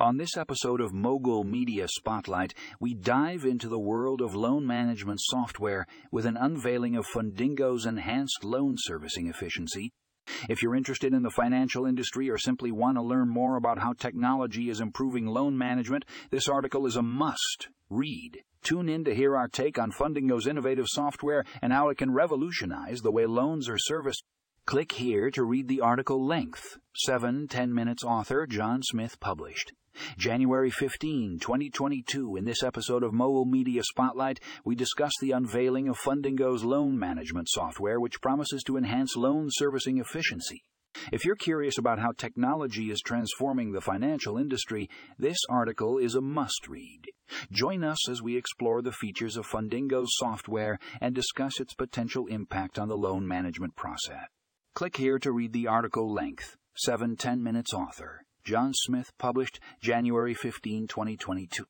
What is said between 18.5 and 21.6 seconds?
Tune in to hear our take on Fundingo's innovative software